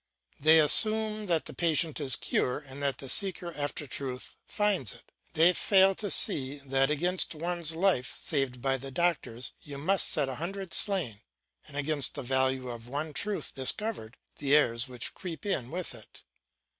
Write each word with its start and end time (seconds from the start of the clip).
They 0.39 0.57
assume 0.59 1.27
that 1.27 1.45
the 1.45 1.53
patient 1.53 1.99
is 1.99 2.15
cured 2.15 2.65
and 2.65 2.81
that 2.81 2.97
the 2.97 3.07
seeker 3.07 3.53
after 3.53 3.85
truth 3.85 4.35
finds 4.47 4.93
it. 4.95 5.11
They 5.35 5.53
fail 5.53 5.93
to 5.93 6.09
see 6.09 6.57
that 6.57 6.89
against 6.89 7.35
one 7.35 7.61
life 7.75 8.15
saved 8.17 8.63
by 8.63 8.77
the 8.77 8.89
doctors 8.89 9.53
you 9.61 9.77
must 9.77 10.07
set 10.07 10.27
a 10.27 10.33
hundred 10.41 10.73
slain, 10.73 11.21
and 11.67 11.77
against 11.77 12.15
the 12.15 12.23
value 12.23 12.69
of 12.71 12.87
one 12.87 13.13
truth 13.13 13.53
discovered 13.53 14.17
the 14.39 14.55
errors 14.55 14.87
which 14.87 15.13
creep 15.13 15.45
in 15.45 15.69
with 15.69 15.93
it. 15.93 16.23